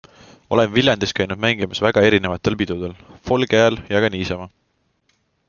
Olen 0.55 0.69
Viljandis 0.77 1.11
käinud 1.19 1.43
mängimas 1.43 1.81
väga 1.87 2.03
erinevatel 2.07 2.57
pidudel- 2.63 2.97
folgi 3.31 3.61
ajal 3.61 3.79
ja 3.93 4.03
ka 4.07 4.13
niisama. 4.17 4.51